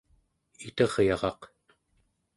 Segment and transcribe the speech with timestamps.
[0.67, 1.41] iteryaraq